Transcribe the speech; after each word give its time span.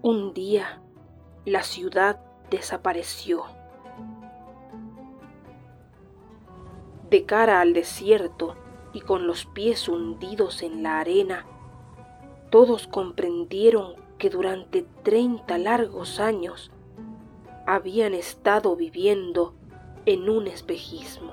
Un 0.00 0.32
día 0.32 0.80
la 1.44 1.64
ciudad 1.64 2.20
desapareció. 2.50 3.42
De 7.10 7.24
cara 7.24 7.60
al 7.60 7.72
desierto 7.72 8.54
y 8.92 9.00
con 9.00 9.26
los 9.26 9.46
pies 9.46 9.88
hundidos 9.88 10.62
en 10.62 10.84
la 10.84 11.00
arena, 11.00 11.46
todos 12.50 12.86
comprendieron 12.86 13.94
que 14.18 14.30
durante 14.30 14.82
treinta 15.02 15.58
largos 15.58 16.20
años 16.20 16.70
habían 17.66 18.14
estado 18.14 18.76
viviendo 18.76 19.54
en 20.06 20.30
un 20.30 20.46
espejismo. 20.46 21.32